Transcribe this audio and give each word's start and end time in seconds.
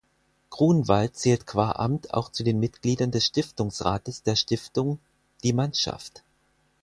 Grunwald 0.49 1.15
zählt 1.15 1.45
qua 1.45 1.73
Amt 1.73 2.11
auch 2.15 2.29
zu 2.31 2.43
den 2.43 2.59
Mitgliedern 2.59 3.11
des 3.11 3.23
Stiftungsrates 3.23 4.23
der 4.23 4.35
Stiftung 4.35 4.97
„Die 5.43 5.53
Mannschaft“. 5.53 6.23